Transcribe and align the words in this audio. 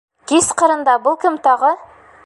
Кис 0.31 0.47
ҡырында 0.61 0.97
был 1.05 1.21
кем 1.27 1.39
тағы? 1.49 1.71